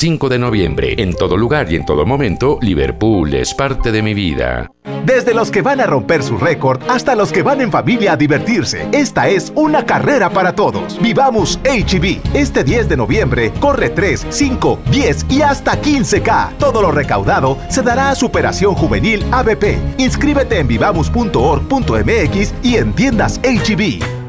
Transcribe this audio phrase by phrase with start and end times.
[0.00, 0.94] 5 de noviembre.
[0.96, 4.70] En todo lugar y en todo momento, Liverpool es parte de mi vida.
[5.04, 8.16] Desde los que van a romper su récord hasta los que van en familia a
[8.16, 10.98] divertirse, esta es una carrera para todos.
[11.02, 12.04] Vivamos HB.
[12.04, 16.56] E este 10 de noviembre corre 3, 5, 10 y hasta 15K.
[16.56, 19.98] Todo lo recaudado se dará a Superación Juvenil ABP.
[19.98, 24.00] Inscríbete en vivamos.org.mx y en tiendas HB.
[24.02, 24.19] E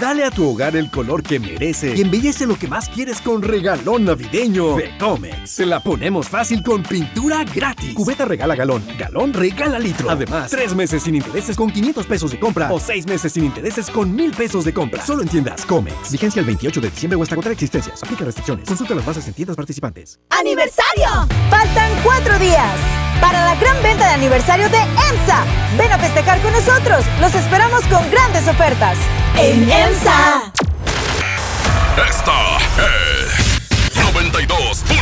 [0.00, 3.42] Dale a tu hogar el color que merece y embellece lo que más quieres con
[3.42, 5.50] regalón navideño de Comex.
[5.50, 7.94] Se la ponemos fácil con pintura gratis.
[7.94, 10.08] Cubeta regala galón, galón regala litro.
[10.08, 13.90] Además, tres meses sin intereses con 500 pesos de compra o seis meses sin intereses
[13.90, 15.04] con 1000 pesos de compra.
[15.04, 16.12] Solo en tiendas Comex.
[16.12, 18.00] Vigencia el 28 de diciembre o hasta contra existencias.
[18.00, 18.68] Aplica restricciones.
[18.68, 20.20] Consulta las bases en tiendas participantes.
[20.30, 21.26] ¡Aniversario!
[21.50, 25.44] Faltan cuatro días para la gran venta de aniversario de EMSA.
[25.76, 27.04] Ven a festejar con nosotros.
[27.20, 28.96] Los esperamos con grandes ofertas.
[29.36, 30.52] En EMSA.
[32.08, 33.17] Esta es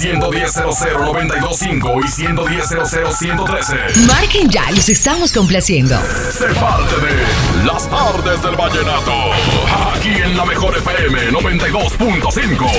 [0.00, 2.66] A 110 925 y 110
[3.18, 3.74] 113
[4.06, 6.00] Marquen ya, los estamos complaciendo.
[6.32, 9.12] Se parte de Las Tardes del Vallenato.
[9.94, 12.70] Aquí en la Mejor FM 92.5.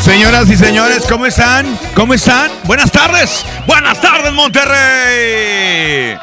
[0.00, 1.78] Señoras y señores, ¿cómo están?
[1.94, 2.50] ¿Cómo están?
[2.64, 3.44] Buenas tardes.
[3.66, 6.16] Buenas tardes, Monterrey.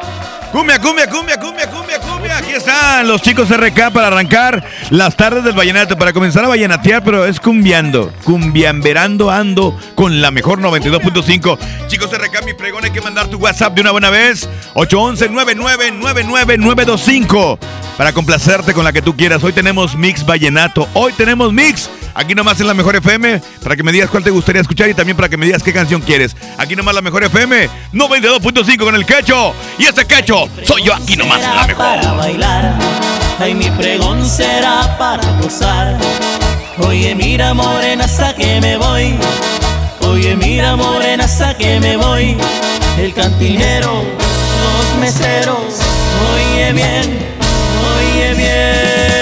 [0.51, 2.37] Cumbia, cumbia, cumbia, cumbia, cumbia, cumbia.
[2.37, 7.03] Aquí están los chicos RK para arrancar las tardes del vallenato, para comenzar a vallenatear,
[7.03, 11.59] pero es cumbiando, cumbiamberando ando con la mejor 92.5.
[11.87, 14.49] Chicos RK, mi pregón, hay que mandar tu WhatsApp de una buena vez.
[14.73, 17.59] 811-9999-925
[17.95, 19.43] para complacerte con la que tú quieras.
[19.43, 23.83] Hoy tenemos mix vallenato, hoy tenemos mix Aquí nomás en la Mejor FM, para que
[23.83, 26.35] me digas cuál te gustaría escuchar y también para que me digas qué canción quieres.
[26.57, 29.53] Aquí nomás la Mejor FM, 92.5 con el quecho.
[29.77, 31.77] Y ese quecho soy yo aquí nomás en la Mejor.
[31.77, 32.77] Para bailar,
[33.39, 35.97] ay mi pregón será para gozar.
[36.79, 39.15] Oye, mira morena, hasta que me voy.
[40.01, 42.35] Oye, mira morena, hasta que me voy.
[42.97, 45.79] El cantinero, los meseros,
[46.35, 47.17] oye bien,
[47.95, 49.18] oye bien.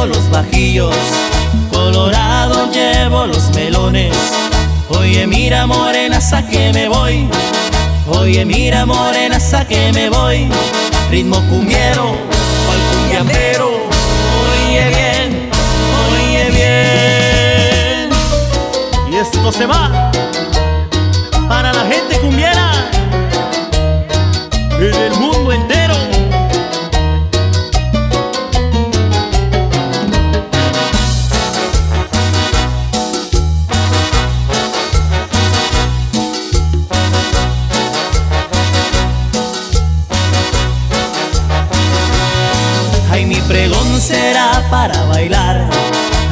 [0.00, 0.94] Llevo los bajillos,
[1.72, 4.14] colorado llevo los melones.
[4.88, 7.28] Oye, mira morena, a que me voy.
[8.06, 10.48] Oye, mira morena, a que me voy.
[11.10, 12.16] Ritmo cumbiero,
[12.72, 13.68] al cumbiambero.
[14.66, 15.50] Oye bien,
[16.08, 18.10] oye bien
[19.20, 19.99] esto se va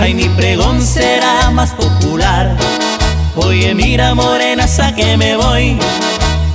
[0.08, 2.56] Ay, mi pregón será más popular
[3.36, 5.78] Oye, mira morena, sa que me voy.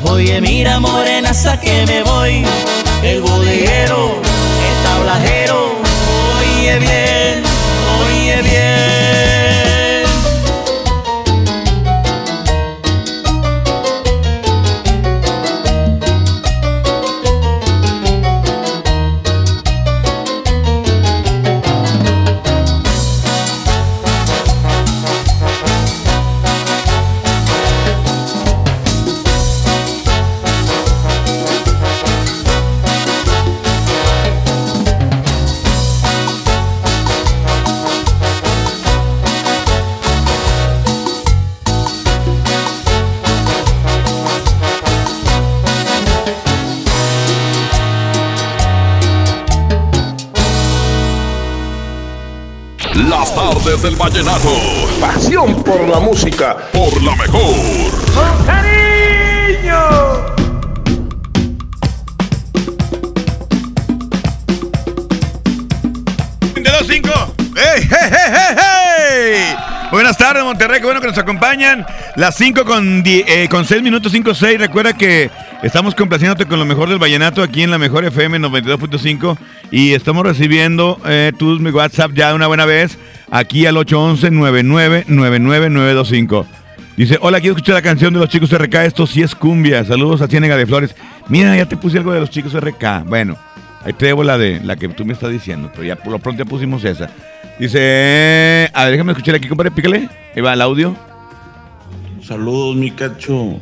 [0.10, 2.44] Oye, mira morena, sa que me voy.
[3.04, 4.20] El bodeguero,
[4.68, 5.78] el tablajero.
[6.40, 7.44] Oye bien,
[8.02, 9.03] oye bien.
[54.04, 54.50] Vallenato.
[55.00, 56.58] Pasión por la música.
[56.74, 57.56] Por la mejor.
[58.14, 60.26] ¡Con cariño!
[66.56, 67.34] De los cinco.
[67.56, 68.73] ¡Hey, hey, hey, hey, hey!
[69.94, 70.80] Buenas tardes, Monterrey.
[70.80, 71.86] Qué bueno que nos acompañan.
[72.16, 74.58] Las 5 con, eh, con 6 minutos, 5, 6.
[74.58, 75.30] Recuerda que
[75.62, 79.38] estamos complaciéndote con lo mejor del vallenato aquí en la mejor FM 92.5.
[79.70, 82.98] Y estamos recibiendo eh, tus mi WhatsApp ya de una buena vez.
[83.30, 86.46] Aquí al 811-9999-925.
[86.98, 88.74] Dice, hola, quiero escuchar la canción de los chicos RK.
[88.86, 89.86] Esto sí es cumbia.
[89.86, 90.96] Saludos a Ciénega de Flores.
[91.28, 93.04] Mira, ya te puse algo de los chicos RK.
[93.06, 93.38] Bueno,
[93.84, 95.70] ahí te debo la de la que tú me estás diciendo.
[95.74, 97.10] Pero ya por lo pronto ya pusimos esa.
[97.60, 100.10] Dice, a ver, déjame escuchar aquí, compadre, pícale.
[100.36, 100.96] Ahí va el audio.
[102.22, 103.60] Saludos, mi cacho.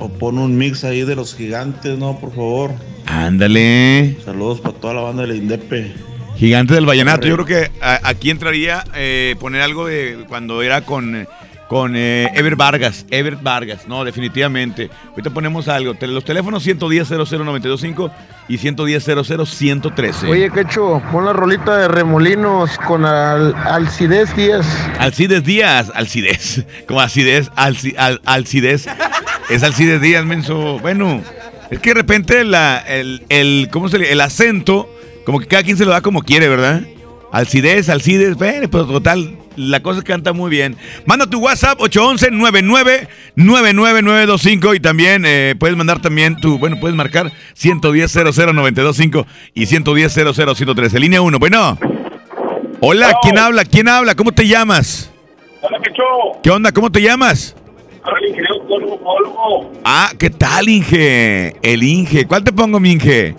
[0.00, 2.18] O pon un mix ahí de los gigantes, ¿no?
[2.18, 2.70] Por favor.
[3.06, 4.16] Ándale.
[4.24, 5.92] Saludos para toda la banda de la Indepe.
[6.36, 7.26] Gigante del Vallenato.
[7.26, 11.26] Yo creo que a- aquí entraría eh, poner algo de cuando era con,
[11.68, 13.04] con eh, Ever Vargas.
[13.10, 14.90] Ever Vargas, no, definitivamente.
[15.10, 15.94] Ahorita ponemos algo.
[16.00, 18.10] Los teléfonos 110 00925
[18.48, 19.04] y 110
[19.44, 24.66] 113 Oye, Quecho, pon la rolita de Remolinos con al, Alcides Díaz.
[24.98, 28.88] Alcides Díaz, Alcides, como Alcides, Alci- al, Alcides,
[29.50, 30.78] es Alcides Díaz, menso.
[30.78, 31.22] Bueno,
[31.70, 34.88] es que de repente la, el, el, ¿cómo se le- el acento,
[35.26, 36.80] como que cada quien se lo da como quiere, ¿verdad?
[37.30, 40.76] Alcides, Alcides, pero total, la cosa canta muy bien.
[41.04, 48.16] Manda tu WhatsApp 811-99-99925 y también eh, puedes mandar también tu, bueno, puedes marcar 110
[48.16, 51.78] 925 y 110 113 Línea 1, bueno.
[52.80, 53.64] Hola, ¿quién habla?
[53.64, 54.14] ¿Quién habla?
[54.14, 55.10] ¿Cómo te llamas?
[55.60, 56.02] Hola, Quecho.
[56.42, 56.72] ¿Qué onda?
[56.72, 57.56] ¿Cómo te llamas?
[58.20, 59.72] El ingeniero Polvo.
[59.84, 61.54] Ah, ¿qué tal, Inge?
[61.60, 62.26] El Inge.
[62.26, 63.34] ¿Cuál te pongo, mi Inge?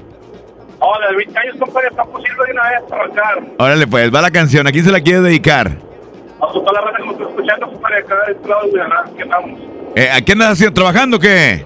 [0.82, 3.44] Hola, 20 años, compadre, está posible de una vez arrancar.
[3.58, 4.66] Órale, pues, va la canción.
[4.68, 5.68] ¿A quién se la quieres dedicar?
[6.42, 9.24] A toda la raza que está escuchando, compadre, acá de este lado de Guadalajara, que
[9.24, 9.60] estamos.
[9.96, 10.74] Eh, ¿A qué andas haciendo?
[10.74, 11.52] ¿Trabajando o qué?
[11.54, 11.66] Eh,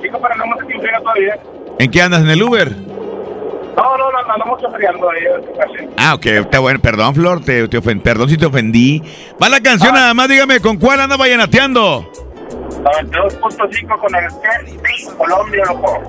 [0.00, 1.38] sí, compadre, andamos aquí en todavía.
[1.78, 2.20] ¿En qué andas?
[2.22, 2.70] ¿En el Uber?
[2.70, 5.20] No, no, no, andamos chofereando ahí,
[5.56, 5.90] pasa.
[5.96, 6.78] Ah, ok, está bueno.
[6.80, 9.02] Perdón, Flor, te, te ofen- perdón si te ofendí.
[9.42, 12.06] Va la canción, nada más dígame, ¿con cuál anda vallenateando?
[12.80, 16.02] 92.5 con el que Colombia, loco.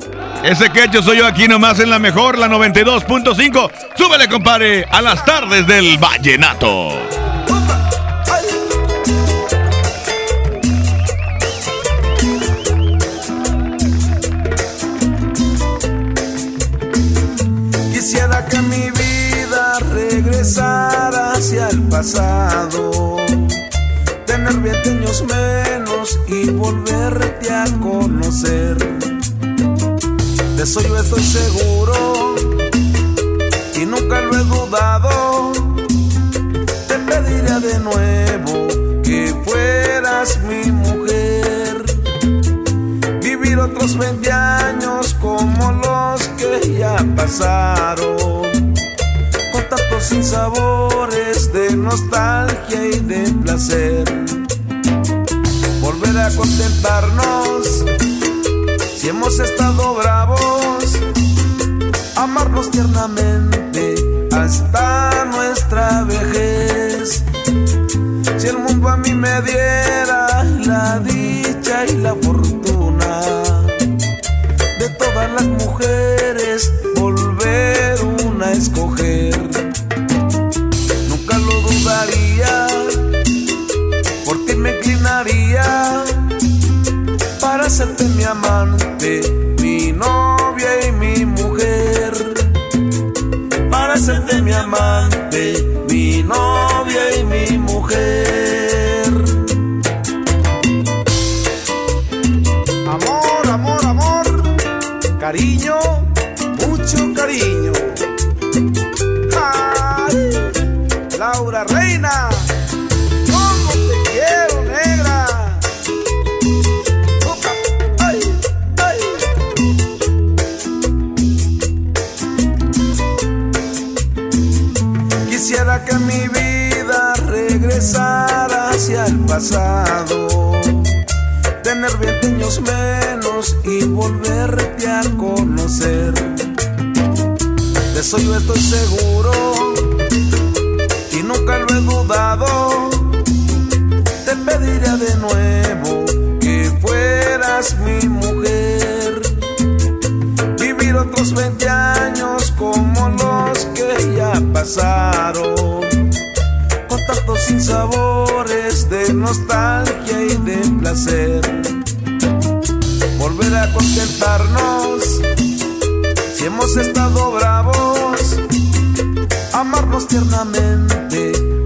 [0.44, 3.72] Ese quecho soy yo aquí nomás en la mejor, la 92.5.
[3.96, 6.90] Súbele, compadre, a las tardes del vallenato.
[17.94, 23.18] Quisiera que mi vida regresara hacia el pasado,
[24.26, 25.83] tener 20 años menos
[26.28, 28.78] y volverte a conocer.
[30.58, 32.36] De eso yo estoy seguro
[33.76, 35.54] y nunca lo he dudado.
[36.90, 38.68] Te pediría de nuevo
[39.02, 41.86] que fueras mi mujer
[43.22, 48.74] vivir otros 20 años como los que ya pasaron,
[49.54, 54.04] con tantos sinsabores de nostalgia y de placer.
[56.04, 57.86] Volver contentarnos
[58.98, 61.00] si hemos estado bravos,
[62.16, 63.96] amarnos tiernamente
[64.34, 66.93] hasta nuestra vejez.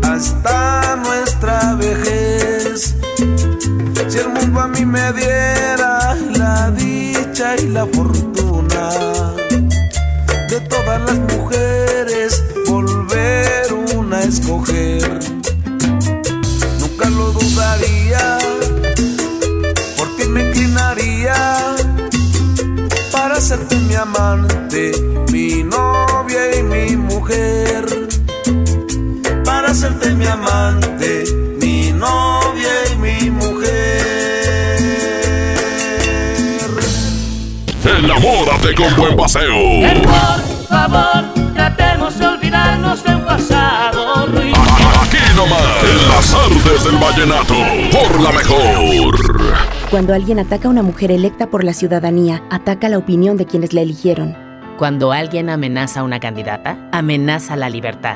[0.04, 2.96] Hasta nuestra vejez.
[4.08, 8.90] Si el mundo a mí me diera la dicha y la fortuna
[10.50, 15.20] de todas las mujeres, volver una a escoger.
[16.80, 18.38] Nunca lo dudaría,
[19.98, 21.76] por ti me inclinaría
[23.12, 24.92] para serte mi amante,
[29.68, 31.26] Para serte mi amante,
[31.60, 33.68] mi novia y mi mujer.
[37.84, 39.58] Enamórate con buen paseo.
[39.82, 44.54] Por favor, tratemos de olvidarnos del pasado ruin.
[44.56, 47.56] Aquí nomás, en las artes del vallenato,
[47.92, 49.18] por la mejor.
[49.92, 53.74] Cuando alguien ataca a una mujer electa por la ciudadanía, ataca la opinión de quienes
[53.74, 54.34] la eligieron.
[54.78, 58.16] Cuando alguien amenaza a una candidata, amenaza la libertad.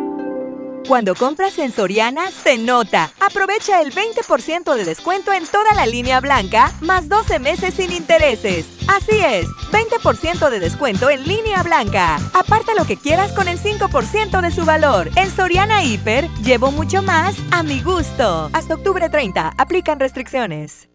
[0.87, 3.11] Cuando compras en Soriana, se nota.
[3.19, 8.65] Aprovecha el 20% de descuento en toda la línea blanca, más 12 meses sin intereses.
[8.87, 12.17] Así es, 20% de descuento en línea blanca.
[12.33, 15.09] Aparta lo que quieras con el 5% de su valor.
[15.15, 18.49] En Soriana Hiper, llevo mucho más a mi gusto.
[18.51, 20.89] Hasta octubre 30, aplican restricciones.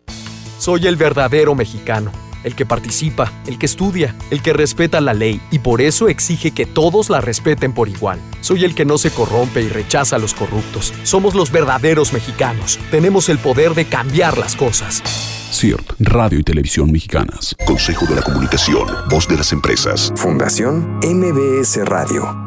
[0.58, 2.10] Soy el verdadero mexicano,
[2.44, 6.50] el que participa, el que estudia, el que respeta la ley y por eso exige
[6.50, 8.20] que todos la respeten por igual.
[8.40, 10.92] Soy el que no se corrompe y rechaza a los corruptos.
[11.02, 12.78] Somos los verdaderos mexicanos.
[12.90, 15.02] Tenemos el poder de cambiar las cosas.
[15.52, 17.56] CIRT, Radio y Televisión Mexicanas.
[17.66, 20.12] Consejo de la Comunicación, Voz de las Empresas.
[20.16, 22.45] Fundación MBS Radio.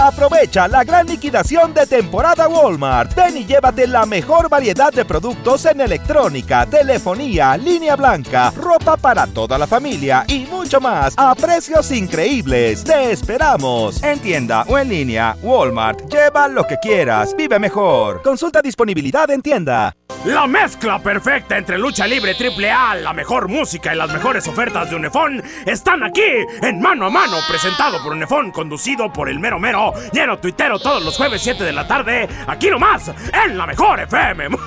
[0.00, 3.16] Aprovecha la gran liquidación de temporada Walmart.
[3.16, 9.26] Ven y llévate la mejor variedad de productos en electrónica, telefonía, línea blanca, ropa para
[9.26, 12.84] toda la familia y mucho más a precios increíbles.
[12.84, 14.00] Te esperamos.
[14.04, 16.08] En tienda o en línea, Walmart.
[16.08, 17.34] Lleva lo que quieras.
[17.36, 18.22] Vive mejor.
[18.22, 19.96] Consulta disponibilidad en tienda.
[20.24, 24.90] La mezcla perfecta entre lucha libre triple A, la mejor música y las mejores ofertas
[24.90, 26.20] de Unefón están aquí
[26.60, 31.02] en Mano a Mano, presentado por Unefón, conducido por el mero mero, lleno tuitero todos
[31.02, 33.10] los jueves 7 de la tarde, aquí nomás,
[33.44, 34.48] en la mejor FM.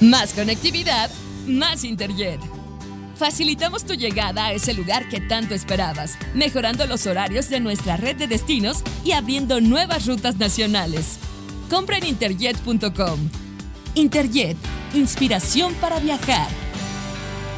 [0.00, 1.10] Más conectividad,
[1.46, 2.38] más Interjet.
[3.16, 8.16] Facilitamos tu llegada a ese lugar que tanto esperabas, mejorando los horarios de nuestra red
[8.16, 11.18] de destinos y abriendo nuevas rutas nacionales.
[11.70, 13.30] Compra en interjet.com.
[13.94, 14.56] Interjet,
[14.92, 16.48] inspiración para viajar.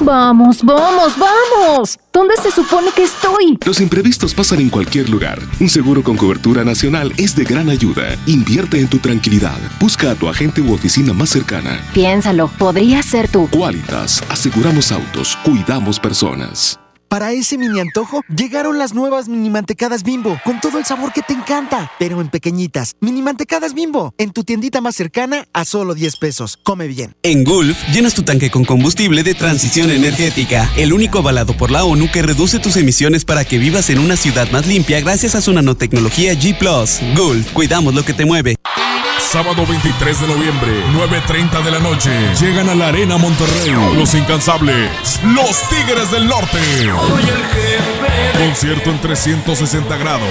[0.00, 1.98] Vamos, vamos, vamos.
[2.12, 3.58] ¿Dónde se supone que estoy?
[3.64, 5.38] Los imprevistos pasan en cualquier lugar.
[5.60, 8.16] Un seguro con cobertura nacional es de gran ayuda.
[8.26, 9.58] Invierte en tu tranquilidad.
[9.78, 11.80] Busca a tu agente u oficina más cercana.
[11.92, 13.48] Piénsalo, podría ser tú.
[13.50, 16.80] Qualitas, aseguramos autos, cuidamos personas.
[17.10, 21.22] Para ese mini antojo, llegaron las nuevas mini mantecadas bimbo, con todo el sabor que
[21.22, 22.94] te encanta, pero en pequeñitas.
[23.00, 26.56] Mini mantecadas bimbo, en tu tiendita más cercana a solo 10 pesos.
[26.62, 27.16] Come bien.
[27.24, 31.82] En Gulf, llenas tu tanque con combustible de transición energética, el único avalado por la
[31.82, 35.40] ONU que reduce tus emisiones para que vivas en una ciudad más limpia gracias a
[35.40, 36.56] su nanotecnología G⁇
[37.16, 38.54] Gulf, cuidamos lo que te mueve.
[39.30, 42.10] Sábado 23 de noviembre, 9.30 de la noche.
[42.40, 43.70] Llegan a la Arena Monterrey.
[43.96, 44.90] Los incansables.
[45.22, 46.58] Los Tigres del Norte.
[48.36, 50.28] Concierto en 360 grados.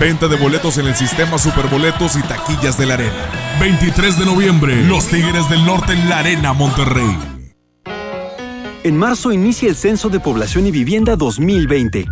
[0.00, 3.30] Venta de boletos en el sistema Superboletos y taquillas de la Arena.
[3.60, 4.82] 23 de noviembre.
[4.82, 7.16] Los Tigres del Norte en la Arena Monterrey.
[8.82, 12.08] En marzo inicia el Censo de Población y Vivienda 2020.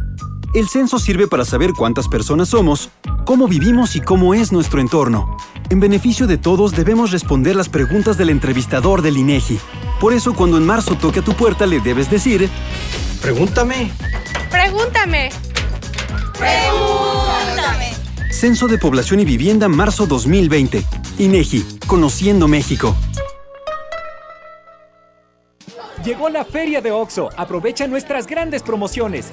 [0.57, 2.89] El censo sirve para saber cuántas personas somos,
[3.27, 5.37] cómo vivimos y cómo es nuestro entorno.
[5.69, 9.61] En beneficio de todos debemos responder las preguntas del entrevistador del INEGI.
[10.01, 12.49] Por eso cuando en marzo toque a tu puerta le debes decir,
[13.21, 13.93] Pregúntame.
[14.51, 15.29] Pregúntame.
[16.39, 17.93] Pregúntame.
[18.31, 20.83] Censo de Población y Vivienda marzo 2020.
[21.19, 22.97] INEGI, Conociendo México.
[26.03, 27.29] Llegó la feria de OXO.
[27.37, 29.33] Aprovecha nuestras grandes promociones.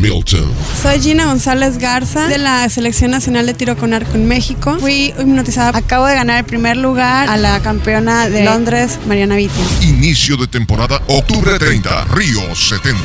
[0.00, 0.50] Milton.
[0.80, 4.78] Soy Gina González Garza de la Selección Nacional de Tiro con Arco en México.
[4.80, 5.76] Fui hipnotizada.
[5.76, 9.60] Acabo de ganar el primer lugar a la campeona de Londres, Mariana Vitti.
[9.82, 12.98] Inicio de temporada, octubre 30, Río 70.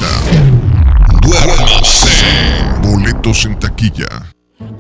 [1.21, 2.25] Duérmase.
[2.81, 4.07] Boletos en taquilla.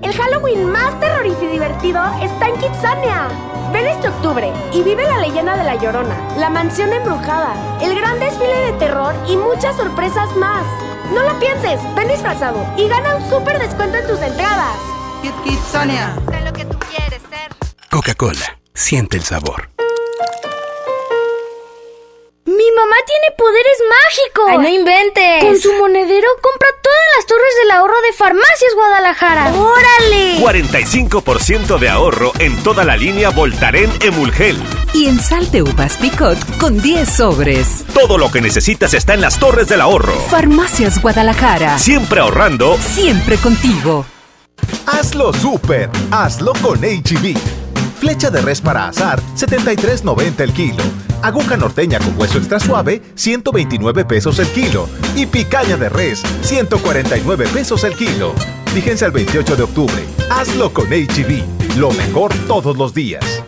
[0.01, 3.27] El Halloween más terrorífico y divertido está en Kitsania.
[3.73, 8.19] Ven este octubre y vive la leyenda de La Llorona, la mansión embrujada, el gran
[8.19, 10.63] desfile de terror y muchas sorpresas más.
[11.13, 14.77] No lo pienses, ven disfrazado y gana un súper descuento en tus entradas.
[15.21, 16.15] Kit Kitsania.
[16.29, 17.51] Sé lo que tú quieres ser.
[17.89, 19.74] Coca-Cola, siente el sabor.
[22.57, 24.45] ¡Mi mamá tiene poderes mágicos!
[24.49, 25.43] ¡Ay, no inventes!
[25.43, 29.53] Con su monedero compra todas las torres del ahorro de Farmacias Guadalajara.
[29.53, 30.37] ¡Órale!
[30.39, 34.57] 45% de ahorro en toda la línea Voltaren Emulgel.
[34.93, 37.83] Y en sal de uvas Picot con 10 sobres.
[37.93, 40.13] Todo lo que necesitas está en las torres del ahorro.
[40.29, 41.77] Farmacias Guadalajara.
[41.77, 42.77] Siempre ahorrando.
[42.77, 44.05] Siempre contigo.
[44.85, 45.89] Hazlo super.
[46.11, 47.64] Hazlo con HB.
[47.99, 50.83] Flecha de res para asar, 73.90 el kilo.
[51.21, 54.87] Aguja norteña con hueso extra suave, 129 pesos el kilo.
[55.15, 58.33] Y picaña de res, 149 pesos el kilo.
[58.73, 60.05] Fíjense al 28 de octubre.
[60.29, 61.77] Hazlo con HB.
[61.77, 63.43] Lo mejor todos los días.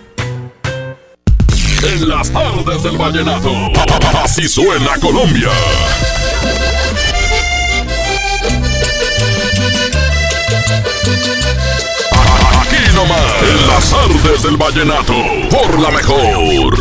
[1.83, 3.51] En las tardes del vallenato.
[4.23, 5.49] Así suena Colombia.
[12.99, 15.13] En las tardes del vallenato.
[15.51, 16.73] Por la mejor.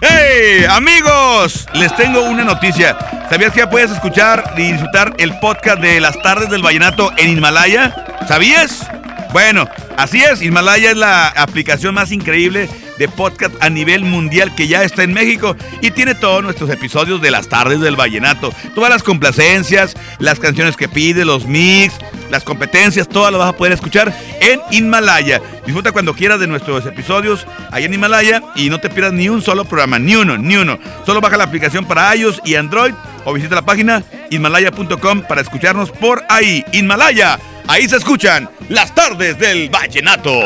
[0.00, 1.66] ¡Hey, amigos!
[1.74, 2.96] Les tengo una noticia.
[3.28, 7.28] ¿Sabías que ya puedes escuchar y disfrutar el podcast de las tardes del vallenato en
[7.28, 8.06] Himalaya?
[8.26, 8.86] ¿Sabías?
[9.34, 10.40] Bueno, así es.
[10.40, 15.14] Himalaya es la aplicación más increíble de podcast a nivel mundial que ya está en
[15.14, 18.52] México y tiene todos nuestros episodios de las tardes del vallenato.
[18.74, 21.94] Todas las complacencias, las canciones que pide, los mix,
[22.30, 25.40] las competencias, todas las vas a poder escuchar en Himalaya.
[25.64, 29.40] Disfruta cuando quieras de nuestros episodios ahí en Himalaya y no te pierdas ni un
[29.40, 30.78] solo programa, ni uno, ni uno.
[31.06, 32.92] Solo baja la aplicación para iOS y Android
[33.24, 36.66] o visita la página himalaya.com para escucharnos por ahí.
[36.72, 40.38] Himalaya, ahí se escuchan las tardes del vallenato.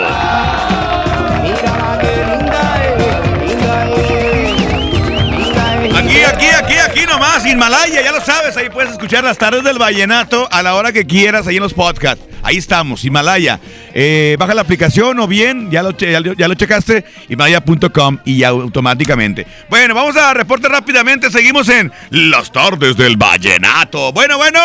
[5.97, 9.79] Aquí, aquí, aquí, aquí nomás, Himalaya, ya lo sabes, ahí puedes escuchar las tardes del
[9.79, 12.25] vallenato a la hora que quieras, ahí en los podcasts.
[12.43, 13.59] Ahí estamos, Himalaya.
[13.95, 19.47] Eh, baja la aplicación o bien, ya lo, ya, lo- checaste, himalaya.com y automáticamente.
[19.71, 24.13] Bueno, vamos a reporte rápidamente, seguimos en las tardes del vallenato.
[24.13, 24.61] Bueno, bueno,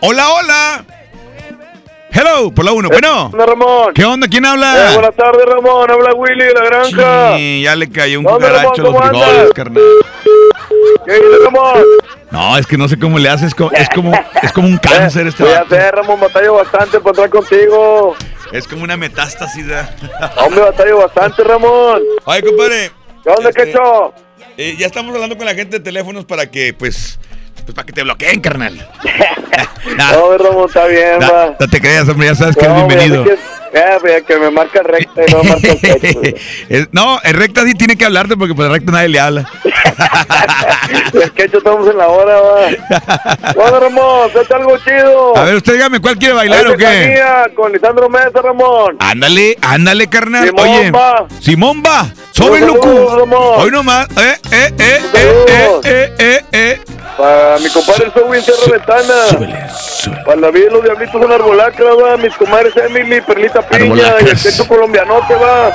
[0.00, 0.84] hola, hola.
[2.14, 3.30] Hello, por la uno, bueno.
[3.32, 3.94] Hola, Ramón.
[3.94, 4.28] ¿Qué onda?
[4.28, 4.90] ¿Quién habla?
[4.90, 5.90] Eh, buenas tardes, Ramón.
[5.90, 7.36] Habla Willy de la granja.
[7.36, 9.82] Sí, ya le cayó un ¿Dónde, cucaracho a los ¿Cómo frijoles, carnal.
[11.06, 11.82] ¿Qué dices, Ramón?
[12.30, 15.42] No, es que no sé cómo le haces, es como, es como un cáncer este
[15.42, 16.20] Voy a hacer, Ramón.
[16.20, 18.14] Batallo bastante para entrar contigo.
[18.52, 19.66] Es como una metástasis.
[19.68, 19.82] ¿eh?
[20.36, 22.02] Hombre, batallo bastante, Ramón.
[22.26, 22.90] Ay, compadre.
[23.24, 24.12] ¿Qué onda, Este, qué hecho?
[24.58, 27.18] eh, ya estamos hablando con la gente de teléfonos para que, pues,
[27.64, 28.86] pues para que te bloqueen, carnal.
[29.96, 31.56] Nah, No, Ramón, está bien, nah, va.
[31.58, 33.24] no te creas, hombre, ya sabes que es bienvenido.
[33.74, 36.20] Eh, pues, que me marca recta y no marca el techo.
[36.68, 39.48] Es- no, el recta sí tiene que hablarte porque pues el recta nadie le habla.
[41.12, 43.52] El quecho estamos en la hora, va.
[43.54, 45.36] Bueno, Ramón, suelta algo chido.
[45.36, 47.22] A ver, usted dígame, ¿cuál quiere bailar o qué?
[47.54, 48.96] Con Lisandro Mesa, Ramón.
[48.98, 50.46] Ándale, ándale, carnal.
[50.46, 51.26] Simón Oye, va.
[51.40, 52.06] Simón va.
[52.32, 53.54] Sobre Saludos, loco.
[53.56, 54.08] Hoy nomás.
[54.16, 56.80] Eh, eh, eh, eh, eh, eh, eh, eh.
[57.16, 59.14] Para mi compadre Sobi en Ventana.
[60.24, 62.16] Para la vida de los diablitos en Arbolacra, va.
[62.16, 65.70] Mis comadres Emily, Perlita Piña y el quecho colombianote, va.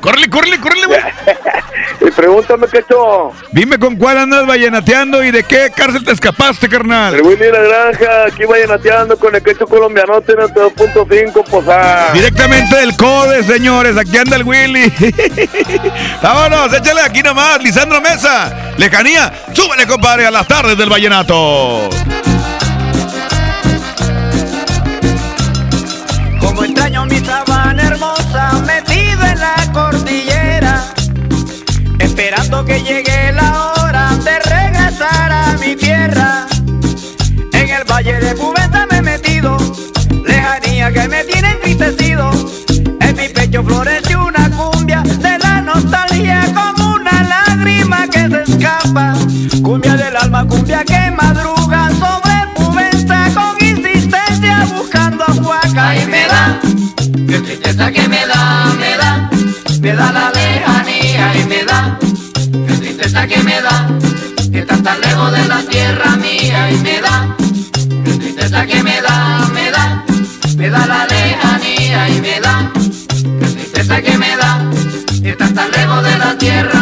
[0.00, 1.00] Córrele, córrele, córrele, güey.
[2.00, 3.32] Y pregúntame, quecho.
[3.52, 7.14] Dime con cuál andas vallenateando y de qué cárcel te escapaste, carnal.
[7.14, 11.64] El Willy de la Granja, aquí vallenateando con el quecho colombianote en el 2.5, pues
[11.68, 12.10] ah.
[12.12, 13.96] Directamente del CODE, señores.
[13.96, 14.92] Aquí anda el Willy.
[16.22, 17.62] Vámonos, échale aquí nomás.
[17.62, 18.74] Lisandro Mesa.
[18.76, 19.32] Lejanía.
[19.52, 21.88] Súbele, compadre, a las tardes del vallenato.
[26.40, 28.50] Como extraño mi sabana hermosa
[29.72, 30.92] cordilleras,
[31.98, 36.46] esperando que llegue la hora de regresar a mi tierra.
[37.52, 39.56] En el valle de Pubeta me he metido,
[40.26, 42.30] lejanía que me tiene entristecido.
[43.00, 49.14] En mi pecho florece una cumbia de la nostalgia como una lágrima que se escapa.
[49.62, 55.96] Cumbia del alma, cumbia que madruga sobre Pubeta con insistencia buscando huaca.
[55.96, 56.60] y me da,
[57.28, 59.01] qué tristeza que me da, me da
[59.82, 61.98] me da la lejanía y me da.
[61.98, 63.88] Qué tristeza que me da,
[64.52, 67.36] que estás tan lejos de la tierra mía y me da.
[68.04, 70.04] Qué tristeza que me da, me da,
[70.56, 72.70] me da la lejanía y me da.
[73.40, 74.64] Qué tristeza que me da,
[75.20, 76.81] que estás tan lejos de la tierra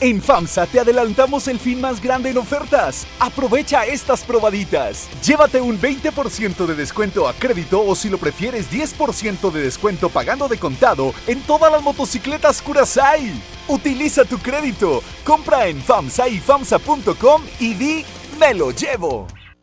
[0.00, 3.04] En FAMSA te adelantamos el fin más grande en ofertas.
[3.18, 5.08] Aprovecha estas probaditas.
[5.24, 10.46] Llévate un 20% de descuento a crédito o si lo prefieres 10% de descuento pagando
[10.46, 13.32] de contado en todas las motocicletas Curasai.
[13.66, 15.02] Utiliza tu crédito.
[15.24, 18.04] Compra en FAMSA y FAMSA.com y di
[18.38, 19.26] me lo llevo.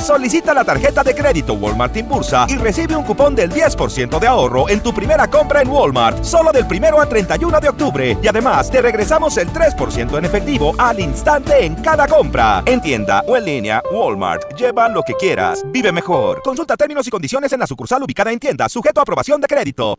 [0.00, 4.68] Solicita la tarjeta de crédito Walmart Impulsa y recibe un cupón del 10% de ahorro
[4.68, 8.18] en tu primera compra en Walmart, solo del primero al 31 de octubre.
[8.22, 12.62] Y además te regresamos el 3% en efectivo al instante en cada compra.
[12.64, 14.56] En tienda o en línea, Walmart.
[14.56, 15.62] Lleva lo que quieras.
[15.66, 16.40] Vive mejor.
[16.42, 19.98] Consulta términos y condiciones en la sucursal ubicada en tienda, sujeto a aprobación de crédito.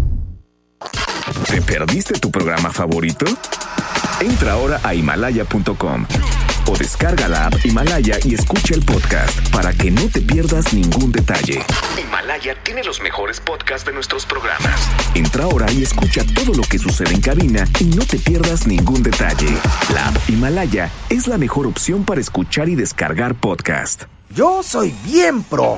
[1.61, 3.25] ¿Te perdiste tu programa favorito?
[4.19, 6.07] Entra ahora a himalaya.com
[6.65, 11.11] o descarga la app Himalaya y escucha el podcast para que no te pierdas ningún
[11.11, 11.61] detalle.
[12.01, 14.89] Himalaya tiene los mejores podcasts de nuestros programas.
[15.13, 19.03] Entra ahora y escucha todo lo que sucede en cabina y no te pierdas ningún
[19.03, 19.55] detalle.
[19.93, 24.03] La app Himalaya es la mejor opción para escuchar y descargar podcast.
[24.33, 25.77] Yo soy bien pro,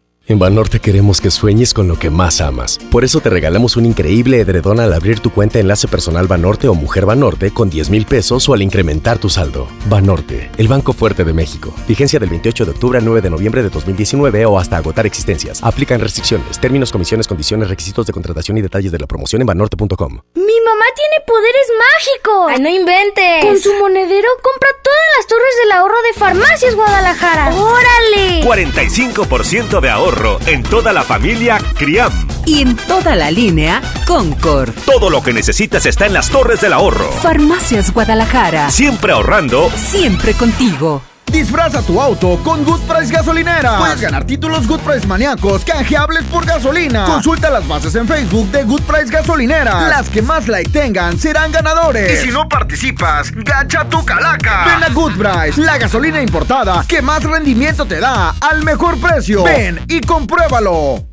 [0.27, 2.77] En Banorte queremos que sueñes con lo que más amas.
[2.91, 6.75] Por eso te regalamos un increíble edredón al abrir tu cuenta Enlace Personal Banorte o
[6.75, 9.67] Mujer Banorte con 10 mil pesos o al incrementar tu saldo.
[9.89, 11.73] Banorte, el Banco Fuerte de México.
[11.87, 15.63] Vigencia del 28 de octubre al 9 de noviembre de 2019 o hasta agotar existencias.
[15.63, 20.19] Aplican restricciones, términos, comisiones, condiciones, requisitos de contratación y detalles de la promoción en banorte.com.
[20.35, 22.51] ¡Mi mamá tiene poderes mágicos!
[22.51, 23.43] ¡Ay, no inventes!
[23.43, 27.55] Con su monedero compra todas las torres del ahorro de Farmacias Guadalajara.
[27.55, 28.43] ¡Órale!
[28.45, 30.10] 45% de ahorro
[30.45, 32.11] en toda la familia Criam.
[32.45, 34.71] Y en toda la línea Concord.
[34.85, 37.11] Todo lo que necesitas está en las torres del ahorro.
[37.21, 38.69] Farmacias Guadalajara.
[38.71, 39.69] Siempre ahorrando.
[39.75, 41.01] Siempre contigo.
[41.31, 43.77] Disfraza tu auto con Good Price Gasolinera.
[43.77, 47.05] Puedes ganar títulos Good Price maníacos canjeables por gasolina.
[47.05, 49.87] Consulta las bases en Facebook de Good Price Gasolinera.
[49.87, 52.21] Las que más like tengan serán ganadores.
[52.21, 54.65] Y si no participas, gacha tu calaca.
[54.65, 59.43] Ven a Good Price, la gasolina importada que más rendimiento te da al mejor precio.
[59.43, 61.05] Ven y compruébalo.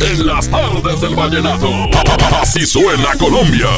[0.00, 1.68] En las tardes del vallenato.
[2.40, 3.68] Así suena Colombia.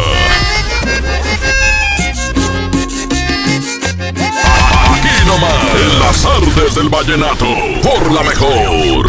[5.27, 7.47] Nomás, en las tardes del vallenato,
[7.83, 9.09] por la mejor.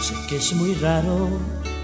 [0.00, 1.28] Sé que es muy raro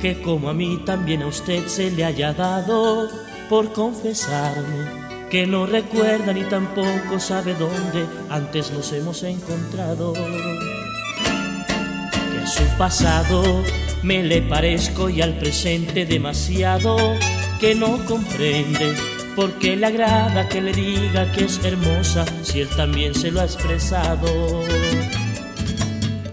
[0.01, 3.09] que como a mí también a usted se le haya dado
[3.49, 5.00] por confesarme
[5.31, 10.13] que no recuerda ni tampoco sabe dónde antes nos hemos encontrado.
[10.13, 10.21] Que
[12.43, 13.63] a su pasado
[14.03, 16.97] me le parezco y al presente demasiado
[17.61, 18.97] que no comprende
[19.37, 23.41] por qué le agrada que le diga que es hermosa si él también se lo
[23.41, 24.65] ha expresado.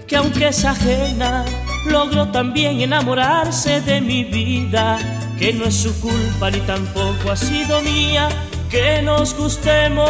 [0.07, 1.45] Que aunque es ajena,
[1.85, 4.97] logró también enamorarse de mi vida,
[5.37, 8.27] que no es su culpa ni tampoco ha sido mía
[8.69, 10.05] que nos gustemos,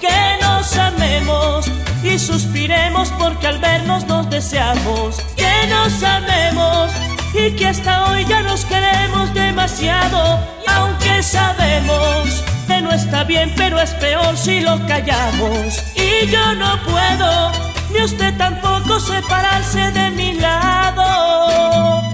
[0.00, 1.66] que nos amemos
[2.02, 6.90] y suspiremos porque al vernos nos deseamos, que nos amemos
[7.34, 13.80] y que hasta hoy ya nos queremos demasiado, aunque sabemos que no está bien, pero
[13.80, 17.52] es peor si lo callamos, y yo no puedo,
[17.92, 22.11] ni usted tampoco separarse de mi lado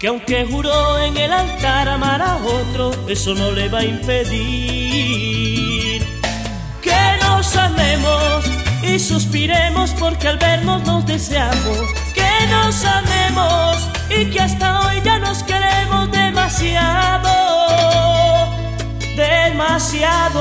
[0.00, 5.20] que aunque juró en el altar amar a otro, eso no le va a impedir
[6.80, 8.46] que nos amemos
[8.82, 11.76] y suspiremos porque al vernos nos deseamos,
[12.14, 13.76] que nos amemos
[14.08, 17.28] y que hasta hoy ya nos queremos demasiado,
[19.14, 20.40] demasiado.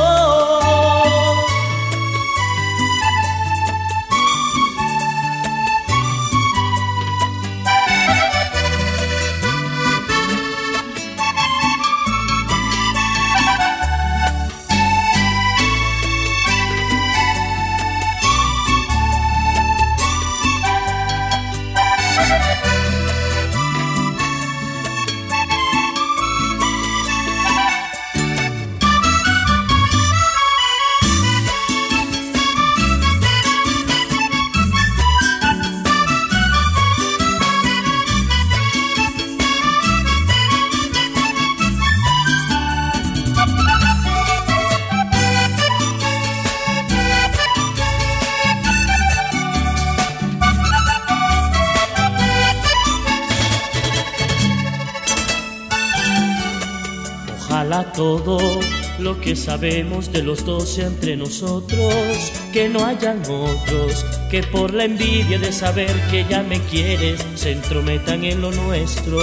[59.10, 64.72] Lo que sabemos de los dos sea entre nosotros, que no hayan otros, que por
[64.72, 69.20] la envidia de saber que ya me quieres se entrometan en lo nuestro.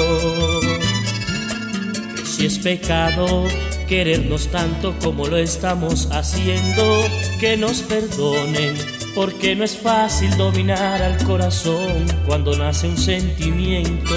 [2.25, 3.45] Si es pecado
[3.87, 7.05] querernos tanto como lo estamos haciendo,
[7.39, 8.75] que nos perdonen,
[9.15, 14.17] porque no es fácil dominar al corazón cuando nace un sentimiento.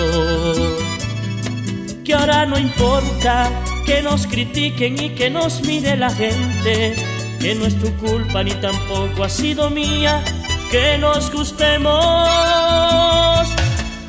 [2.03, 3.51] Que ahora no importa
[3.89, 6.95] que nos critiquen y que nos mire la gente,
[7.39, 10.23] que no es tu culpa ni tampoco ha sido mía,
[10.69, 11.89] que nos gustemos,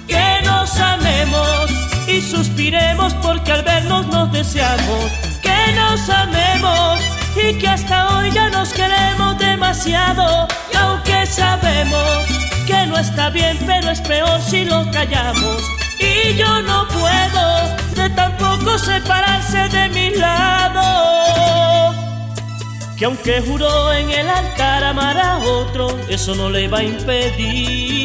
[0.06, 1.70] que nos amemos
[2.06, 7.00] y suspiremos porque al vernos nos deseamos, que nos amemos
[7.42, 12.26] y que hasta hoy ya nos queremos demasiado y aunque sabemos
[12.66, 15.56] que no está bien pero es peor si lo callamos.
[15.98, 21.94] Y yo no puedo tampoco separarse de mi lado.
[22.96, 28.00] Que aunque juró en el altar amar a otro, eso no le va a impedir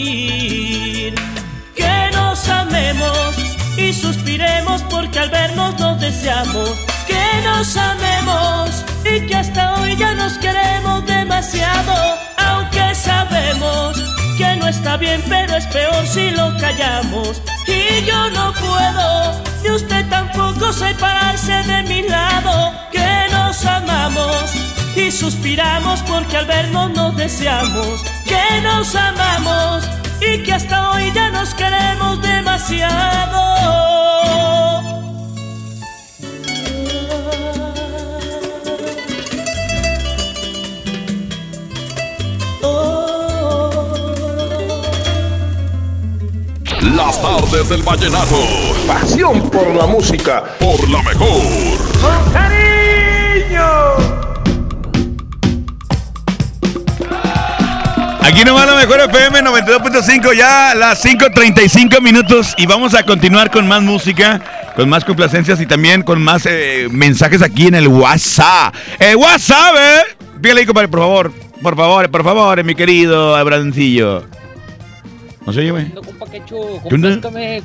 [1.75, 3.35] que nos amemos
[3.77, 6.69] y suspiremos porque al vernos nos deseamos.
[7.07, 11.93] Que nos amemos y que hasta hoy ya nos queremos demasiado,
[12.37, 13.97] aunque sabemos
[14.37, 17.41] que no está bien, pero es peor si lo callamos.
[17.67, 24.53] Y yo no puedo, ni usted tampoco separarse de mi lado, que nos amamos
[24.95, 29.83] y suspiramos porque al vernos nos deseamos, que nos amamos
[30.21, 33.35] y que hasta hoy ya nos queremos demasiado.
[47.25, 48.35] Tardes del vallenato.
[48.85, 50.43] Pasión por la música.
[50.59, 51.41] Por la mejor.
[51.99, 53.65] ¡Con cariño!
[58.21, 63.67] Aquí nomás la mejor FM 92.5, ya las 5.35 minutos y vamos a continuar con
[63.67, 64.41] más música,
[64.75, 68.75] con más complacencias y también con más eh, mensajes aquí en el WhatsApp.
[68.99, 70.01] ¡El WhatsApp, eh!
[70.41, 74.44] Pídale ahí, compadre, por favor, por favor, por favor, mi querido Abrancillo.
[75.45, 75.91] No se oye, güey.
[75.91, 76.81] Compa Quecho,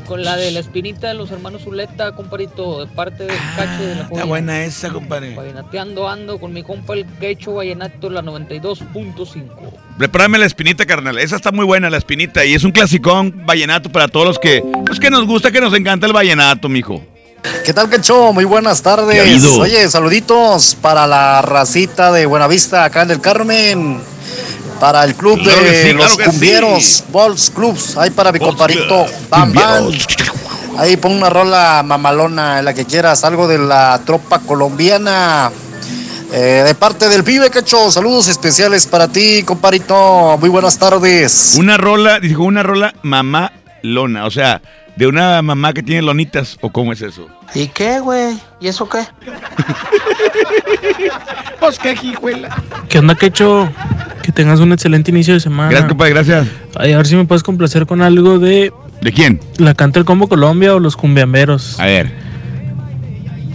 [0.07, 3.95] con la de la espinita de los hermanos Zuleta, comparito, de parte del Cacho de
[3.95, 5.35] la Está buena esa, compadre.
[5.35, 9.49] Vallenateando ando con mi compa el Quecho Vallenato, la 92.5.
[9.97, 11.19] Prepárame la espinita, carnal.
[11.19, 12.45] Esa está muy buena, la espinita.
[12.45, 15.73] Y es un clasicón vallenato para todos los que, pues que nos gusta, que nos
[15.73, 17.03] encanta el vallenato, mijo.
[17.65, 18.35] ¿Qué tal, Quecho?
[18.35, 19.45] Muy buenas ¿Qué ha tardes.
[19.47, 24.01] Oye, saluditos para la racita de Buenavista, acá en el Carmen.
[24.81, 27.05] Para el club Claro de sí, los claro cumbieros, sí.
[27.13, 27.97] Balls Clubs.
[27.99, 29.93] Ahí para mi Balls comparito, Bam Bam.
[30.79, 35.51] Ahí pon una rola mamalona, la que quieras, algo de la tropa colombiana.
[36.33, 40.39] Eh, de parte del pibe, Quecho, saludos especiales para ti, comparito.
[40.39, 41.57] Muy buenas tardes.
[41.59, 43.53] Una rola, dijo una rola mamá
[43.83, 44.63] lona, o sea,
[44.97, 47.27] de una mamá que tiene lonitas, o cómo es eso.
[47.55, 48.39] ¿Y qué, güey?
[48.61, 49.07] ¿Y eso qué?
[51.61, 52.57] Pues qué hijuela.
[52.89, 53.69] ¿Qué onda, Quecho?
[54.31, 55.71] Que tengas un excelente inicio de semana.
[55.71, 56.47] Gracias, compadre, gracias.
[56.77, 59.41] Ay, a ver si me puedes complacer con algo de ¿De quién?
[59.59, 61.81] la canta el Combo Colombia o los cumbiamberos.
[61.81, 62.13] A ver.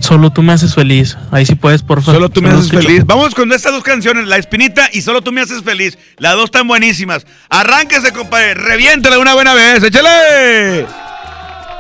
[0.02, 1.18] Solo tú me haces feliz.
[1.32, 2.16] Ahí sí puedes, por favor.
[2.16, 3.06] Solo tú me haces feliz.
[3.06, 5.98] Vamos con estas dos canciones, La Espinita y Solo tú me haces feliz.
[6.18, 7.26] Las dos están buenísimas.
[7.48, 8.56] Arránquese, compadre.
[8.56, 9.82] Reviéntale una buena vez.
[9.82, 10.88] ¡Échale!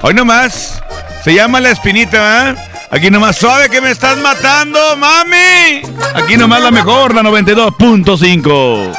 [0.03, 0.81] Hoy nomás.
[1.25, 2.74] Se llama La Espinita, ¿verdad?
[2.95, 5.81] Aquí nomás suave que me estás matando, mami.
[6.13, 8.93] Aquí nomás la mejor, la 92.5.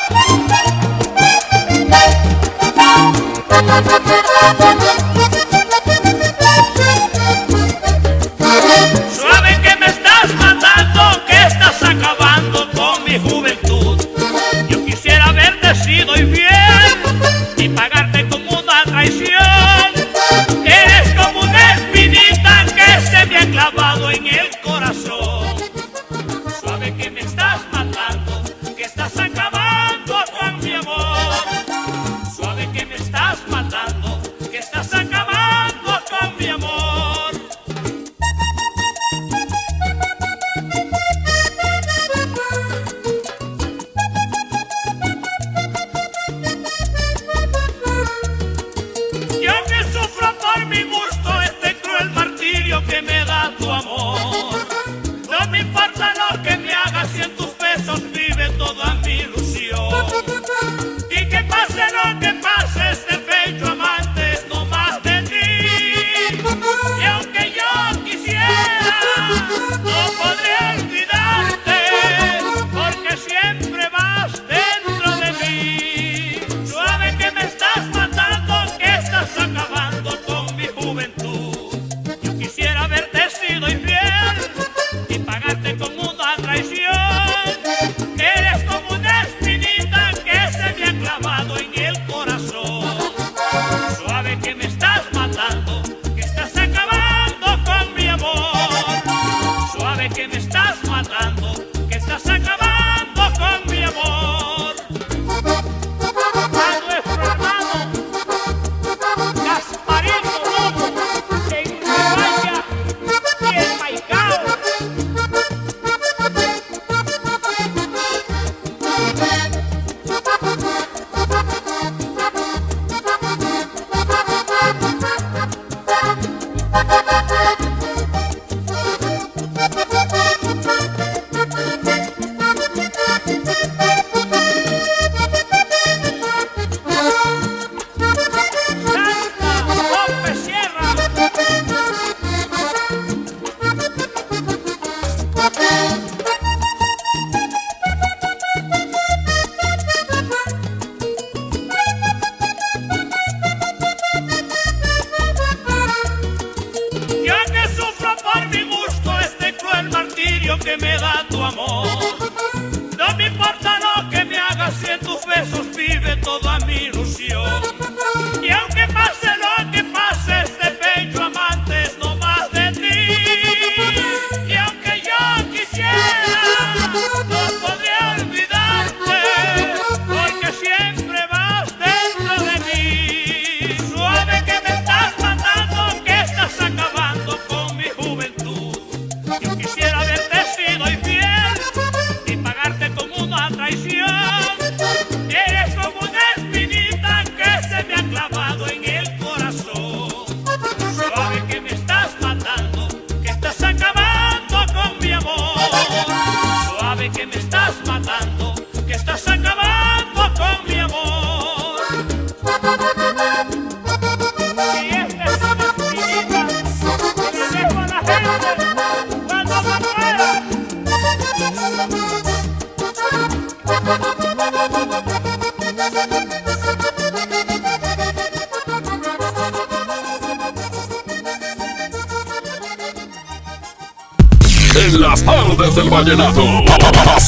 [166.76, 168.35] il·lusió.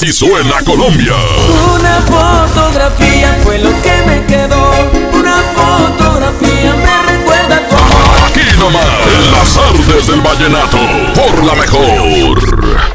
[0.00, 1.12] Así suena Colombia.
[1.74, 4.70] Una fotografía fue lo que me quedó.
[5.12, 7.76] Una fotografía me recuerda a tu.
[8.26, 10.78] Aquí nomás, en las artes del vallenato,
[11.16, 12.87] por la mejor.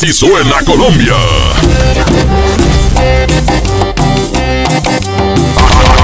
[0.00, 1.16] Así suena Colombia.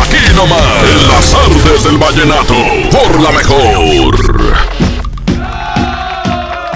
[0.03, 0.83] Aquí nomás.
[0.83, 2.57] En las tardes del vallenato.
[2.91, 4.57] Por la mejor.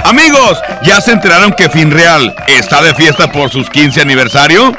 [0.05, 4.73] Amigos, ¿ya se enteraron que Finreal está de fiesta por sus 15 aniversario?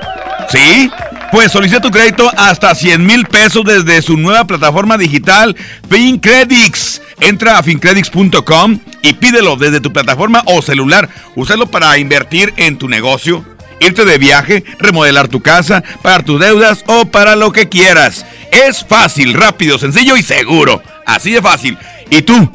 [0.48, 0.90] ¿Sí?
[1.34, 5.58] Pues solicita tu crédito hasta 100 mil pesos desde su nueva plataforma digital
[5.90, 7.02] FinCredits.
[7.22, 11.10] Entra a fincredits.com y pídelo desde tu plataforma o celular.
[11.36, 13.46] Úsalo para invertir en tu negocio,
[13.80, 18.26] irte de viaje, remodelar tu casa, pagar tus deudas o para lo que quieras.
[18.52, 20.82] Es fácil, rápido, sencillo y seguro.
[21.06, 21.78] Así de fácil.
[22.10, 22.52] ¿Y tú?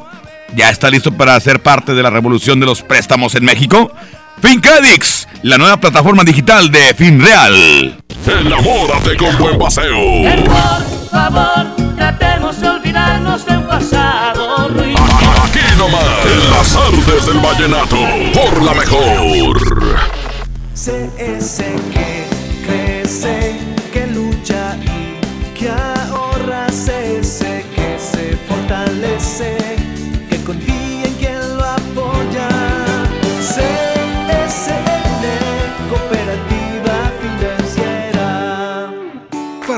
[0.55, 3.91] ¿Ya está listo para ser parte de la revolución de los préstamos en México?
[4.41, 8.03] FinCredits, la nueva plataforma digital de FinReal.
[8.27, 9.95] Enamórate con buen paseo.
[10.23, 10.49] Por
[11.09, 14.95] favor, tratemos de olvidarnos del pasado ruin.
[15.43, 16.03] Aquí nomás.
[16.25, 17.97] En las tardes del vallenato.
[18.33, 19.57] Por la mejor.
[20.75, 22.24] Sé ese que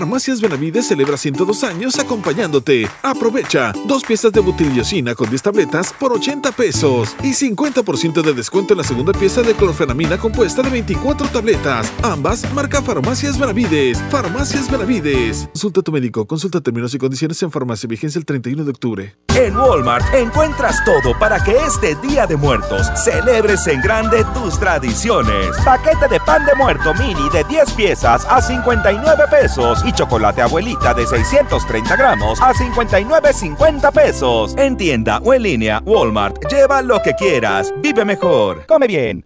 [0.07, 2.87] Farmacias Benavides celebra 102 años acompañándote.
[3.03, 8.73] Aprovecha dos piezas de butiliocina con 10 tabletas por 80 pesos y 50% de descuento
[8.73, 11.91] en la segunda pieza de clorfenamina compuesta de 24 tabletas.
[12.03, 14.01] Ambas marca Farmacias Benavides.
[14.09, 15.49] Farmacias Benavides.
[15.51, 16.25] Consulta a tu médico.
[16.25, 17.89] Consulta términos y condiciones en farmacia.
[17.89, 19.17] Vigencia el 31 de octubre.
[19.35, 25.49] En Walmart encuentras todo para que este Día de Muertos celebres en grande tus tradiciones.
[25.65, 30.93] Paquete de pan de muerto mini de 10 piezas a 59 pesos y chocolate abuelita
[30.93, 34.55] de 630 gramos a 59.50 pesos.
[34.57, 36.45] En tienda o en línea, Walmart.
[36.49, 37.73] Lleva lo que quieras.
[37.81, 38.65] Vive mejor.
[38.67, 39.25] Come bien.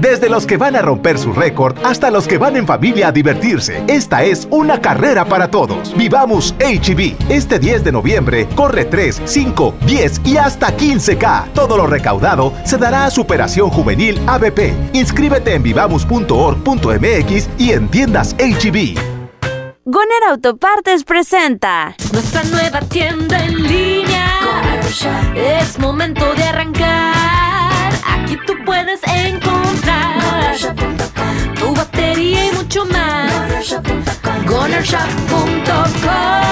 [0.00, 3.12] Desde los que van a romper su récord hasta los que van en familia a
[3.12, 5.94] divertirse, esta es una carrera para todos.
[5.96, 7.30] Vivamos HB.
[7.30, 11.52] Este 10 de noviembre corre 3, 5, 10 y hasta 15K.
[11.54, 14.72] Todo lo recaudado se dará a Superación Juvenil ABP.
[14.92, 18.98] Inscríbete en vivamos.org.mx y en tiendas HB.
[19.86, 24.40] Goner Autopartes presenta Nuestra nueva tienda en línea.
[25.34, 27.92] Es momento de arrancar.
[28.06, 29.73] Aquí tú puedes encontrar
[31.58, 33.76] tu batería y mucho más.
[34.46, 36.43] GonerShop.com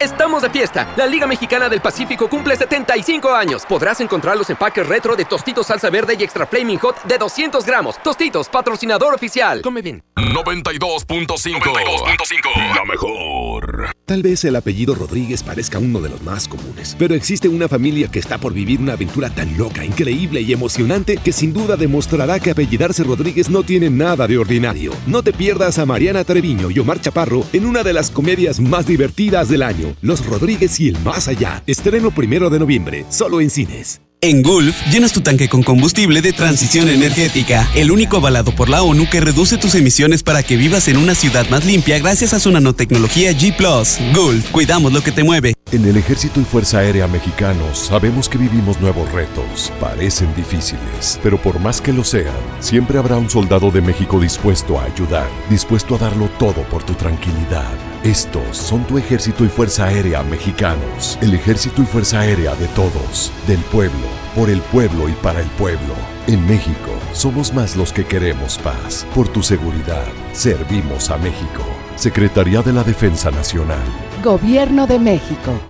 [0.00, 0.94] Estamos de fiesta.
[0.96, 3.66] La Liga Mexicana del Pacífico cumple 75 años.
[3.66, 7.66] Podrás encontrar los empaques retro de Tostitos Salsa Verde y Extra Flaming Hot de 200
[7.66, 8.02] gramos.
[8.02, 9.60] Tostitos, patrocinador oficial.
[9.60, 10.02] Come bien.
[10.16, 12.74] 92.5.
[12.74, 13.90] La mejor.
[14.06, 18.10] Tal vez el apellido Rodríguez parezca uno de los más comunes, pero existe una familia
[18.10, 22.40] que está por vivir una aventura tan loca, increíble y emocionante que sin duda demostrará
[22.40, 24.92] que apellidarse Rodríguez no tiene nada de ordinario.
[25.06, 28.86] No te pierdas a Mariana Treviño y Omar Chaparro en una de las comedias más
[28.86, 31.62] divertidas del año, Los Rodríguez y el Más Allá.
[31.66, 34.00] Estreno primero de noviembre, solo en cines.
[34.22, 38.82] En Gulf, llenas tu tanque con combustible de transición energética, el único avalado por la
[38.82, 42.38] ONU que reduce tus emisiones para que vivas en una ciudad más limpia gracias a
[42.38, 43.56] su nanotecnología G⁇
[44.14, 45.54] Gulf, cuidamos lo que te mueve.
[45.72, 49.72] En el Ejército y Fuerza Aérea Mexicanos sabemos que vivimos nuevos retos.
[49.80, 54.78] Parecen difíciles, pero por más que lo sean, siempre habrá un soldado de México dispuesto
[54.78, 57.89] a ayudar, dispuesto a darlo todo por tu tranquilidad.
[58.04, 61.18] Estos son tu Ejército y Fuerza Aérea Mexicanos.
[61.20, 65.48] El Ejército y Fuerza Aérea de todos, del pueblo, por el pueblo y para el
[65.50, 65.94] pueblo.
[66.26, 69.06] En México, somos más los que queremos paz.
[69.14, 71.62] Por tu seguridad, servimos a México.
[71.96, 73.84] Secretaría de la Defensa Nacional.
[74.24, 75.60] Gobierno de México.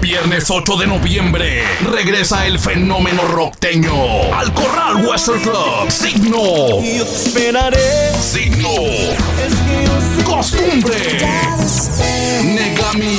[0.00, 5.90] Viernes 8 de noviembre regresa el fenómeno rockteño al Corral Western Club.
[5.90, 6.82] Signo.
[6.82, 8.12] Yo te esperaré.
[8.20, 8.70] Signo.
[10.28, 10.96] Costumbre.
[12.44, 13.18] Negami.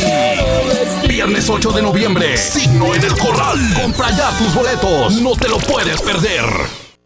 [1.07, 2.37] Viernes 8 de noviembre.
[2.37, 3.57] Signo en el Corral.
[3.81, 5.13] Compra ya tus boletos.
[5.21, 6.88] No te lo puedes perder.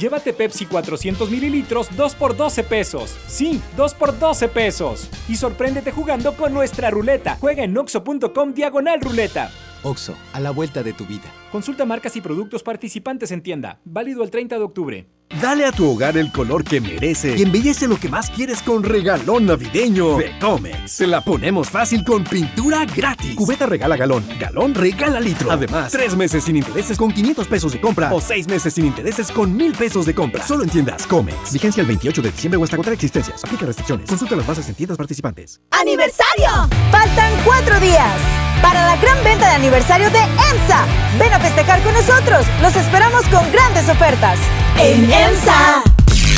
[0.00, 3.14] Llévate Pepsi 400 mililitros 2 por 12 pesos.
[3.26, 5.10] Sí, 2 por 12 pesos.
[5.28, 7.36] Y sorpréndete jugando con nuestra ruleta.
[7.38, 9.50] Juega en oxo.com diagonal ruleta.
[9.82, 11.32] OXO, a la vuelta de tu vida.
[11.50, 13.80] Consulta marcas y productos participantes en tienda.
[13.84, 15.06] Válido el 30 de octubre.
[15.40, 18.82] Dale a tu hogar el color que merece y embellece lo que más quieres con
[18.82, 20.90] regalón navideño de Comex.
[20.90, 23.36] Se la ponemos fácil con pintura gratis.
[23.36, 25.52] Cubeta regala galón, galón regala litro.
[25.52, 29.30] Además, tres meses sin intereses con 500 pesos de compra o seis meses sin intereses
[29.30, 30.44] con 1000 pesos de compra.
[30.44, 31.52] Solo en tiendas Comex.
[31.52, 33.44] Vigencia el 28 de diciembre o hasta agotar existencias.
[33.44, 34.08] Aplica restricciones.
[34.08, 35.60] Consulta las bases en tiendas participantes.
[35.70, 36.68] ¡Aniversario!
[36.90, 40.84] Faltan cuatro días para la gran venta de aniversario de EMSA.
[41.18, 42.46] Ven a festejar con nosotros.
[42.60, 44.38] Los esperamos con grandes ofertas.
[44.78, 45.82] En EMSA.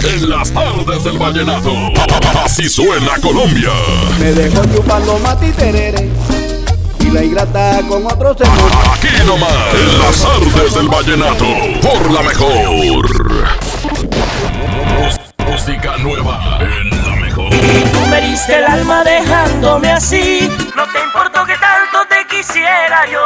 [0.05, 1.73] En las tardes del vallenato.
[2.45, 3.71] Así suena Colombia.
[4.19, 6.09] Me dejó chupando mati terere.
[7.01, 8.71] Y la ingrata con otro señor.
[8.93, 9.53] Aquí nomás.
[9.75, 11.45] En las tardes del vallenato.
[11.81, 13.03] Por la mejor.
[15.47, 16.59] Música nueva.
[16.61, 17.51] En la mejor.
[17.51, 20.51] Tú me diste el alma dejándome así.
[20.77, 21.55] No te importó que
[22.43, 23.23] quisiera yo.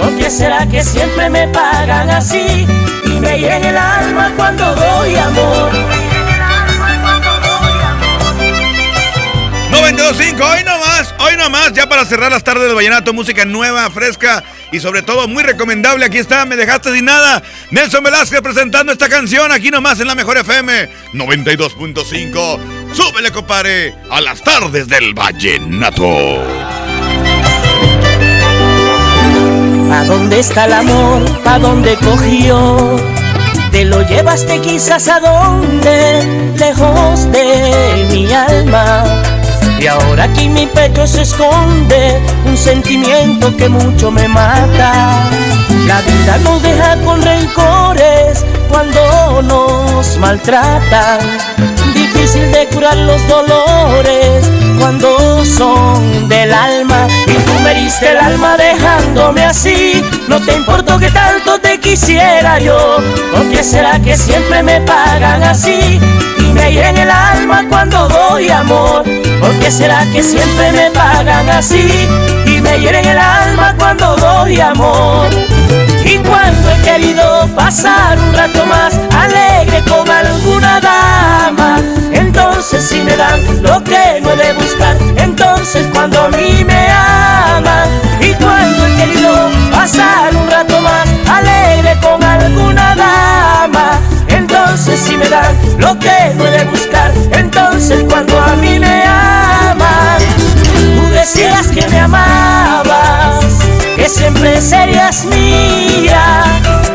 [0.00, 2.66] ¿Por qué será que siempre me pagan así?
[3.04, 5.72] Y me hieren el alma cuando doy amor.
[9.72, 14.44] 92.5, hoy nomás, hoy nomás, ya para cerrar las tardes de Vallenato, música nueva, fresca
[14.70, 16.04] y sobre todo muy recomendable.
[16.04, 17.42] Aquí está, me dejaste sin nada.
[17.70, 22.60] Nelson Velázquez presentando esta canción aquí nomás en la Mejor FM 92.5.
[22.94, 26.61] Súbele, compadre, a las tardes del Vallenato.
[29.92, 31.22] ¿A dónde está el amor?
[31.44, 32.96] ¿A dónde cogió?
[33.70, 39.04] Te lo llevaste quizás a dónde, lejos de mi alma.
[39.78, 45.28] Y ahora aquí mi pecho se esconde un sentimiento que mucho me mata.
[45.86, 51.20] La vida nos deja con rencores cuando nos maltratan.
[51.94, 57.06] Difícil de curar los dolores cuando son del alma.
[57.26, 58.56] Y tú me diste el alma
[59.20, 60.02] así.
[60.28, 62.96] No te importó que tanto te quisiera yo.
[63.32, 66.00] ¿Por qué será que siempre me pagan así?
[66.38, 69.04] Y me hieren el alma cuando doy amor.
[69.40, 72.08] ¿Por qué será que siempre me pagan así?
[72.46, 75.28] Y me hieren el alma cuando doy amor.
[76.04, 81.78] Y cuando he querido pasar un rato más alegre con alguna dama,
[82.34, 86.88] entonces si me dan lo que no he de buscar, entonces cuando a mí me
[86.90, 95.18] aman y cuando he querido pasar un rato más alegre con alguna dama, entonces si
[95.18, 100.22] me dan lo que no he de buscar, entonces cuando a mí me aman,
[100.96, 103.44] tú decías que me amabas,
[103.94, 106.44] que siempre serías mía,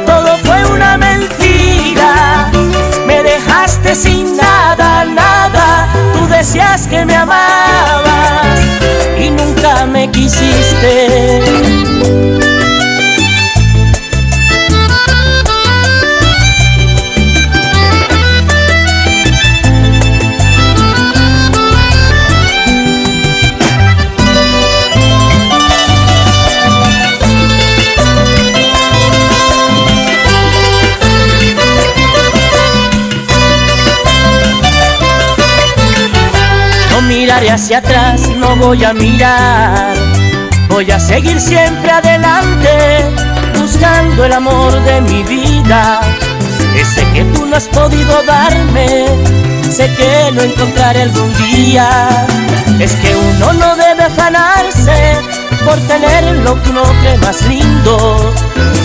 [0.07, 2.49] todo fue una mentira,
[3.05, 4.46] me dejaste sin nada
[6.47, 8.61] decías que me amabas
[9.19, 11.41] y nunca me quisiste.
[37.27, 39.93] Miraré hacia atrás, no voy a mirar.
[40.69, 43.03] Voy a seguir siempre adelante,
[43.59, 45.99] buscando el amor de mi vida.
[46.73, 49.07] Ese que tú no has podido darme,
[49.69, 52.07] sé que lo encontraré algún día.
[52.79, 55.17] Es que uno no debe afanarse
[55.65, 58.33] por tener lo que uno cree más lindo.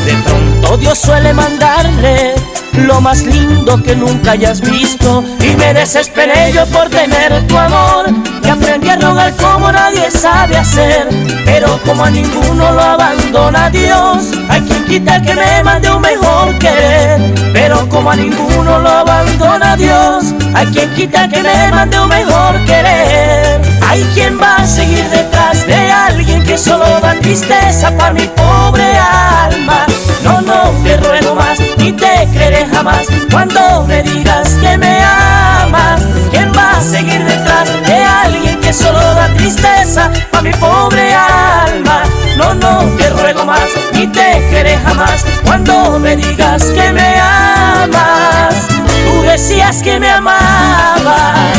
[0.04, 2.34] De pronto Dios suele mandarle
[2.74, 5.24] lo más lindo que nunca hayas visto.
[5.40, 8.06] Y me desesperé yo por tener tu amor
[8.44, 11.08] y aprendí a rogar como nadie sabe hacer.
[11.44, 16.58] Pero como a ninguno lo abandona Dios hay quien quita que me mande un mejor
[16.58, 17.34] querer.
[17.52, 22.64] Pero como a ninguno lo abandona Dios hay quien quita que me mande un mejor
[22.64, 23.60] querer.
[23.86, 28.96] Hay quien va a seguir detrás de alguien que solo da tristeza para mi pobre
[28.96, 29.86] alma
[30.24, 36.02] no, no te ruego más ni te creeré jamás cuando me digas que me amas.
[36.30, 42.02] ¿Quién va a seguir detrás de alguien que solo da tristeza a mi pobre alma?
[42.36, 48.68] No, no te ruego más ni te creeré jamás cuando me digas que me amas.
[49.04, 51.58] Tú decías que me amabas,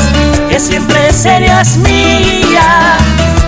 [0.49, 2.97] que siempre serías mía.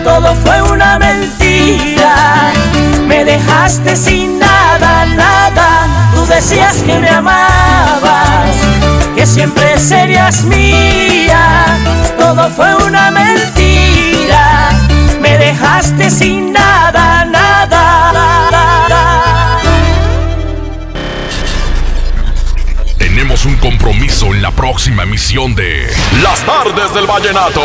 [0.04, 2.52] Todo fue una mentira,
[3.08, 4.45] me dejaste sin nada,
[4.80, 6.12] nada.
[6.14, 8.56] Tú decías que me amabas,
[9.16, 11.78] que siempre serías mía.
[12.18, 14.70] Todo fue una mentira,
[15.22, 17.46] me dejaste sin nada, nada.
[22.98, 25.88] Tenemos un compromiso en la próxima emisión de
[26.22, 27.62] Las Tardes del Vallenato.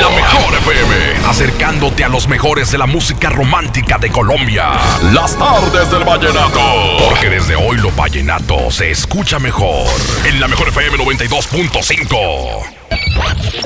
[0.00, 4.70] La mejor FM, acercándote a los mejores de la música romántica de Colombia.
[5.12, 6.60] Las Tardes del Vallenato.
[7.08, 9.86] Porque desde hoy lo vallenato se escucha mejor.
[10.24, 12.78] En la mejor FM 92.5.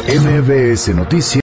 [0.08, 1.22] MBS Noticias.